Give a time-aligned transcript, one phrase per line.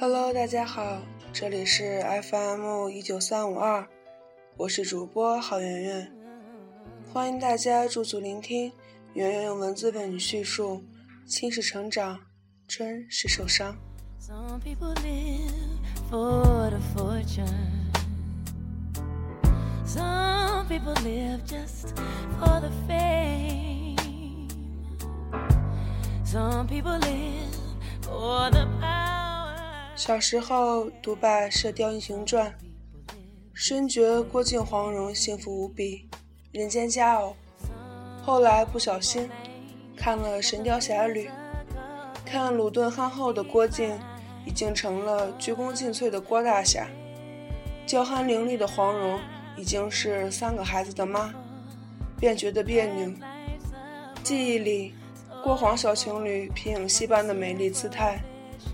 [0.00, 3.86] Hello，大家好，这里是 FM 一九三五二，
[4.56, 6.10] 我是主播郝圆圆，
[7.12, 8.72] 欢迎大家驻足聆听
[9.12, 10.82] 圆圆用文字为你叙述
[11.26, 12.18] 亲是成长，
[12.66, 13.76] 春是受伤。
[14.18, 15.52] Some people live
[16.10, 17.90] for the fortune.
[19.84, 21.92] Some people live just
[22.40, 23.98] for the fame.
[26.24, 27.52] Some people live
[28.00, 28.79] for the.
[30.00, 32.50] 小时候读罢《射雕英雄传》，
[33.52, 36.08] 深觉郭靖、黄蓉幸福无比，
[36.52, 37.36] 人间佳偶。
[38.22, 39.28] 后来不小心
[39.94, 41.28] 看了《神雕侠侣》，
[42.24, 43.92] 看鲁钝憨厚的郭靖
[44.46, 46.88] 已经成了鞠躬尽瘁的郭大侠，
[47.86, 49.20] 娇憨伶俐的黄蓉。
[49.54, 51.34] 已经是三个孩子的妈，
[52.18, 53.12] 便觉得别扭。
[54.22, 54.94] 记忆里，
[55.44, 58.18] 郭黄小情侣皮影戏般的美丽姿态，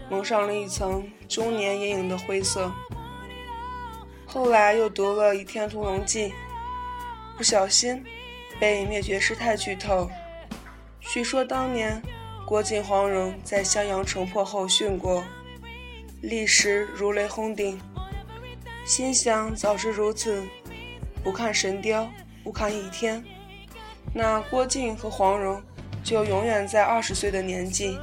[0.09, 2.73] 蒙上了一层中年阴影的灰色。
[4.27, 6.29] 后来又读了《倚天屠龙记》，
[7.37, 8.05] 不小心
[8.59, 10.11] 被灭绝师太剧透。
[11.01, 12.03] 据说当年
[12.47, 15.25] 郭靖黄蓉在襄阳城破后殉国，
[16.21, 17.81] 历时如雷轰顶，
[18.85, 20.43] 心想早知如此。
[21.25, 22.09] 不看神雕，
[22.45, 23.25] 不看倚天，
[24.13, 25.61] 那郭靖和黄蓉
[26.05, 27.99] 就永远在二十岁的年纪，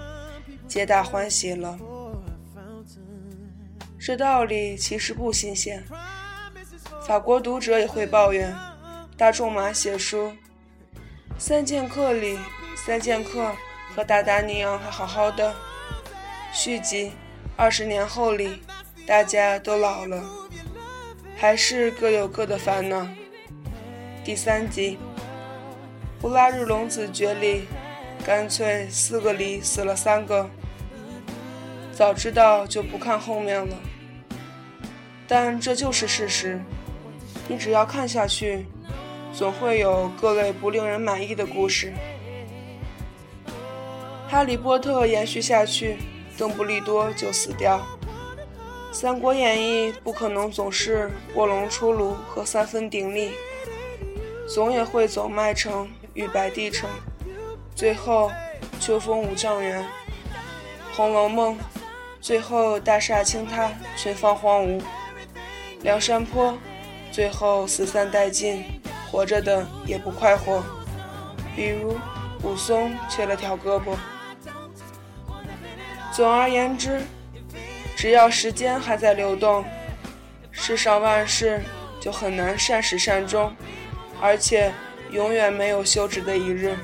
[0.67, 1.79] 皆大欢喜了。
[4.05, 5.81] 这道理其实不新鲜。
[7.07, 8.53] 法国读者也会抱怨，
[9.15, 10.27] 大仲马写书
[11.37, 12.37] 《三剑客》里，
[12.75, 13.55] 三剑客
[13.95, 15.55] 和达达尼昂还好好的，
[16.51, 17.05] 续集
[17.55, 18.61] 《二十年后》里，
[19.07, 20.21] 大家都老了。
[21.37, 23.07] 还是各有各的烦恼。
[24.21, 24.99] 第三集，
[26.21, 27.69] 呼拉日龙子诀里，
[28.25, 30.49] 干脆四个里死了三个。
[31.93, 33.77] 早知道就不看后面了。
[35.35, 36.61] 但这就是事实，
[37.47, 38.67] 你只要看下去，
[39.33, 41.91] 总会有各类不令人满意的故事。
[44.29, 45.97] 哈利波特延续下去，
[46.37, 47.79] 邓布利多就死掉。
[48.91, 53.31] 《三国演义》不可能总是卧龙出炉和三分鼎立，
[54.47, 56.87] 总也会走麦城与白帝城，
[57.73, 58.31] 最后
[58.79, 59.81] 秋风五丈原。
[60.95, 61.55] 《红楼梦》
[62.21, 64.79] 最后大厦倾塌，群芳荒芜。
[65.83, 66.57] 梁山坡
[67.11, 68.63] 最后死散殆尽，
[69.11, 70.63] 活着的也不快活，
[71.55, 71.97] 比如
[72.41, 73.95] 武松缺了条胳膊。
[76.11, 77.01] 总而言之。
[77.95, 79.63] 只要时间还在流动，
[80.51, 81.61] 世上万事
[82.01, 83.55] 就很难善始善终，
[84.19, 84.73] 而且
[85.11, 86.75] 永远没有休止的一日。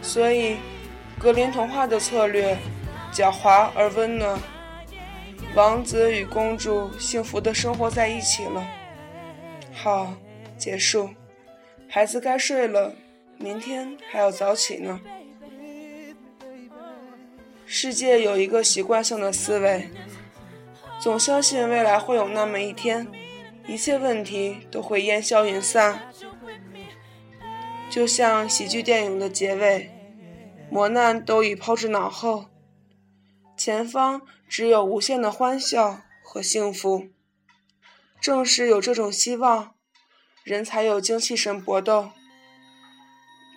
[0.00, 0.58] 所以，
[1.18, 2.56] 格林童话的策略
[3.12, 4.38] 狡猾而温暖，
[5.54, 8.66] 王子与公主幸福的生活在一起了。
[9.70, 10.14] 好，
[10.56, 11.10] 结束，
[11.88, 12.94] 孩子该睡了，
[13.36, 14.98] 明天还要早起呢。
[17.66, 19.90] 世界有一个习惯性的思维，
[20.98, 23.06] 总相信未来会有那么一天，
[23.66, 26.00] 一切问题都会烟消云散。
[27.90, 29.90] 就像喜剧电影的结尾，
[30.70, 32.46] 磨难都已抛之脑后，
[33.56, 37.08] 前方只有无限的欢笑和幸福。
[38.20, 39.74] 正是有这种希望，
[40.44, 42.10] 人才有精气神搏斗。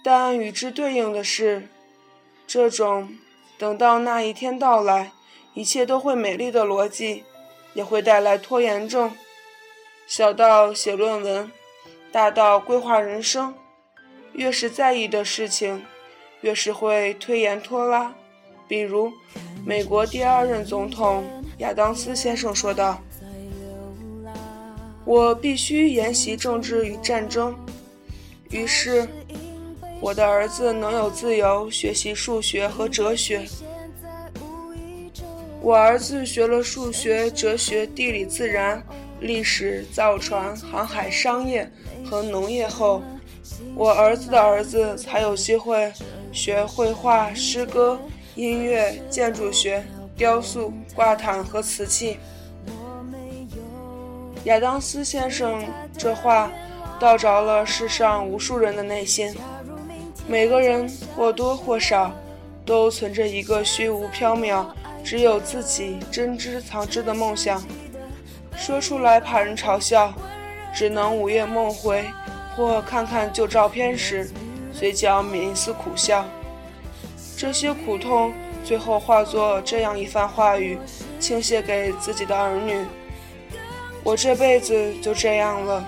[0.03, 1.67] 但与之对应的是，
[2.45, 3.17] 这种。
[3.57, 5.13] 等到那一天到来，
[5.53, 7.23] 一切都会美丽的逻辑，
[7.73, 9.15] 也会带来拖延症。
[10.05, 11.49] 小到写论文，
[12.11, 13.55] 大到规划人生，
[14.33, 15.85] 越是在意的事情，
[16.41, 18.13] 越是会推延拖拉。
[18.67, 19.13] 比如，
[19.65, 21.23] 美国第二任总统
[21.57, 23.01] 亚当斯先生说道
[25.03, 27.55] ：“我必须研习政治与战争。”
[28.51, 29.07] 于是。
[30.01, 33.43] 我的儿子能有自由学习数学和哲学。
[35.61, 38.83] 我儿子学了数学、哲学、地理、自然、
[39.21, 41.67] 历史、造船、航海、商业
[42.03, 43.01] 和农业后，
[43.73, 45.91] 我儿子的儿子才有机会
[46.31, 47.99] 学绘画、诗歌、
[48.35, 49.83] 音乐、建筑学、
[50.15, 52.19] 雕塑、挂毯和瓷器。
[54.43, 55.63] 亚当斯先生
[55.97, 56.51] 这话
[56.99, 59.33] 道着了世上无数人的内心。
[60.27, 62.11] 每个人或多或少
[62.65, 64.65] 都存着一个虚无缥缈、
[65.03, 67.63] 只有自己真知藏知的梦想，
[68.57, 70.13] 说出来怕人嘲笑，
[70.73, 72.03] 只能午夜梦回
[72.55, 74.29] 或看看旧照片时，
[74.73, 76.25] 嘴角抿一丝苦笑。
[77.37, 78.33] 这些苦痛
[78.63, 80.79] 最后化作这样一番话语，
[81.19, 82.85] 倾泻给自己的儿女。
[84.03, 85.85] 我这辈子就这样了，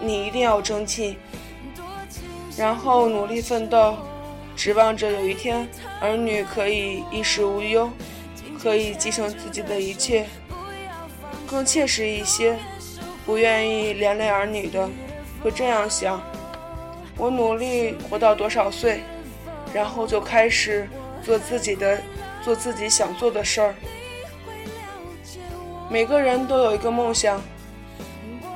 [0.00, 1.16] 你一定要争气，
[2.56, 3.96] 然后努力奋斗，
[4.54, 5.66] 指望着有一天
[6.00, 7.90] 儿女可以衣食无忧，
[8.62, 10.26] 可以继承自己的一切。
[11.46, 12.58] 更切实一些，
[13.24, 14.88] 不愿意连累儿女的，
[15.42, 16.20] 会这样想：
[17.16, 19.00] 我努力活到多少岁，
[19.72, 20.88] 然后就开始
[21.22, 21.98] 做自己的，
[22.42, 23.74] 做自己想做的事儿。
[25.88, 27.40] 每个人都有一个梦想，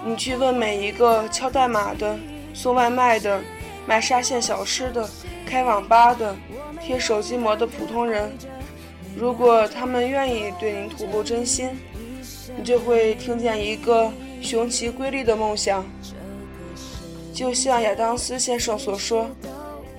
[0.04, 2.18] 你去问每一个敲代码的、
[2.52, 3.40] 送外卖的、
[3.86, 5.08] 卖沙县小吃的、
[5.46, 6.34] 开网吧的、
[6.80, 8.30] 贴手机膜的普通人，
[9.16, 11.70] 如果他们愿意对您吐露真心。
[12.56, 15.84] 你就会听见一个雄奇瑰丽的梦想，
[17.32, 19.28] 就像亚当斯先生所说：“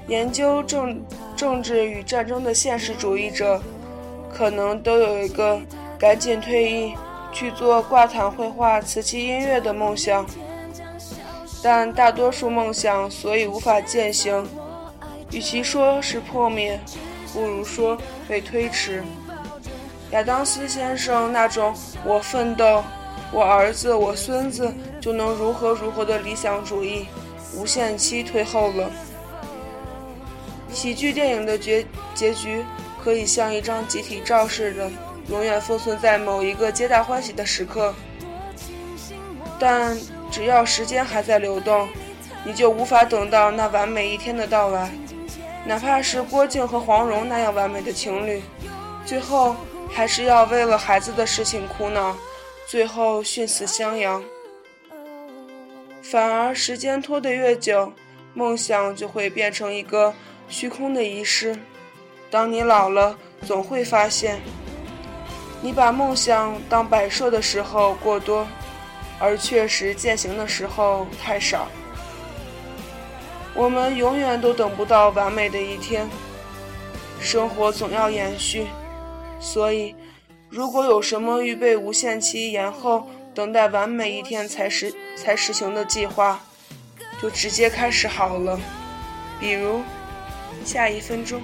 [0.08, 1.04] 研究政
[1.36, 3.62] 政治与战争的现实主义者，
[4.32, 5.60] 可能都有一个
[5.98, 6.94] 赶紧退役
[7.32, 10.26] 去做挂毯绘画、瓷器音乐的梦想。
[11.64, 14.48] 但大多数梦想所以无法践行，
[15.32, 16.80] 与其说是破灭，
[17.34, 17.98] 不如说
[18.28, 19.04] 被推迟。”
[20.12, 21.74] 亚当斯先生那种
[22.06, 22.84] “我奋斗，
[23.34, 27.08] 我儿子、我孙子就能如何如何”的理想主义，
[27.58, 28.92] 无限期退后了。
[30.76, 32.64] 喜剧电影的结结局
[33.04, 34.92] 可以像一张集体照似的，
[35.30, 37.96] 永远封存在某一个皆大欢喜的时刻。
[39.58, 39.98] 但
[40.30, 41.88] 只要时间还在流动，
[42.44, 44.92] 你就无法等到那完美一天的到来。
[45.66, 48.44] 哪怕是郭靖和黄蓉那样完美的情侣，
[49.06, 49.56] 最后。
[49.88, 52.18] 还是要为了孩子的事情苦恼，
[52.68, 54.22] 最后殉死襄阳。
[56.02, 57.94] 反而时间拖得越久，
[58.34, 60.14] 梦想就会变成一个
[60.48, 61.58] 虚空的仪式。
[62.32, 64.42] 当你老了，总会发现，
[65.62, 68.46] 你把梦想当摆设的时候过多，
[69.20, 71.68] 而确实践行的时候太少。
[73.54, 76.10] 我们永远都等不到完美的一天，
[77.22, 78.68] 生活总要延续。
[79.40, 79.96] 所以，
[80.50, 86.42] 如果有什么预备无限期延后、等待完美一天才实才实行的计划，
[87.22, 88.60] 就直接开始好了。
[89.40, 89.82] 比如，
[90.64, 91.42] 下一分钟。